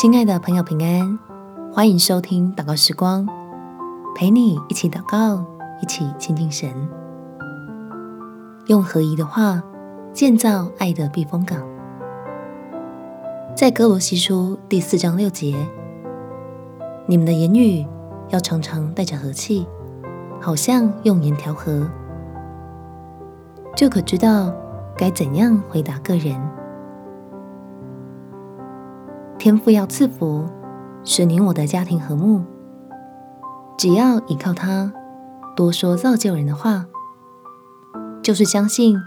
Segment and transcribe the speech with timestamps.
[0.00, 1.18] 亲爱的朋友，平安，
[1.72, 3.26] 欢迎收听祷告时光，
[4.14, 5.44] 陪你一起祷告，
[5.82, 6.70] 一起亲近神，
[8.68, 9.60] 用合一的话
[10.12, 11.58] 建造爱的避风港。
[13.56, 15.56] 在歌罗西书第四章六节，
[17.06, 17.84] 你们的言语
[18.28, 19.66] 要常常带着和气，
[20.40, 21.90] 好像用盐调和，
[23.74, 24.54] 就可知道
[24.96, 26.40] 该怎样回答个人。
[29.48, 30.44] 天父要赐福，
[31.04, 32.44] 使你我的家庭和睦。
[33.78, 34.92] 只要依靠他，
[35.56, 36.84] 多说造就人的话，
[38.22, 39.00] 就是相信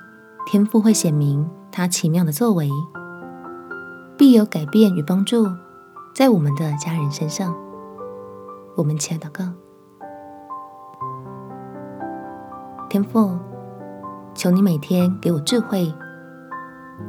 [0.47, 2.71] 天父会显明他奇妙的作为，
[4.17, 5.45] 必有改变与帮助
[6.11, 7.55] 在我们的家人身上。
[8.75, 9.43] 我们起来祷告，
[12.89, 13.37] 天父，
[14.33, 15.93] 求你每天给我智慧，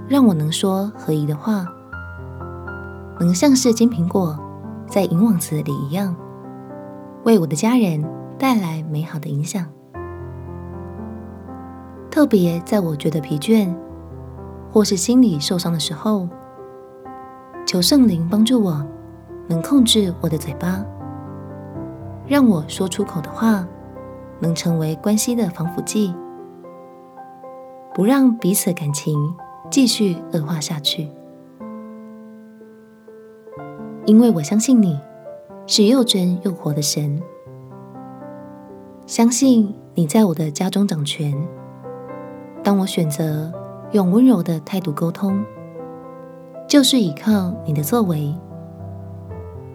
[0.06, 1.66] 让我能说合宜的话。
[3.20, 4.38] 能像是金苹果
[4.86, 6.14] 在银网子里一样，
[7.24, 8.05] 为我的家人
[8.38, 9.66] 带来美好的影响。
[12.10, 13.72] 特别在我觉得疲倦
[14.70, 16.28] 或是心里受伤的时候，
[17.66, 18.84] 求圣灵帮助我，
[19.48, 20.84] 能控制我的嘴巴，
[22.27, 23.66] 让我说出口的话
[24.40, 26.14] 能成为关系的防腐剂，
[27.94, 29.34] 不让彼此感情
[29.70, 31.08] 继续恶化下去。
[34.12, 35.00] 因为我相信你
[35.66, 37.18] 是又真又活的神，
[39.06, 41.34] 相信你在我的家中掌权。
[42.62, 43.50] 当我选择
[43.92, 45.42] 用温柔的态度沟通，
[46.68, 48.34] 就是依靠你的作为，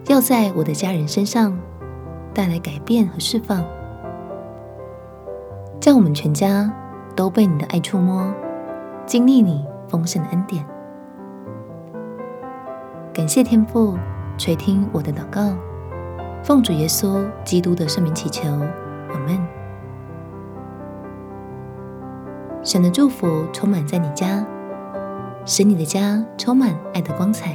[0.06, 1.58] 要在我的家人身上
[2.32, 3.64] 带来改变和释放，
[5.80, 6.72] 叫我们全家
[7.16, 8.32] 都被你的爱触摸，
[9.04, 10.64] 经历你丰盛的恩典。
[13.12, 13.98] 感谢天父。
[14.38, 15.52] 垂听我的祷告，
[16.44, 18.48] 奉主耶稣基督的圣名祈求，
[19.12, 19.36] 阿门。
[22.62, 24.46] 神的祝福充满在你家，
[25.44, 27.52] 使你的家充满爱的光彩。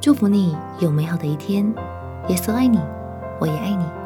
[0.00, 1.66] 祝福你有美好的一天。
[2.28, 2.78] 耶稣爱你，
[3.40, 3.97] 我也爱你。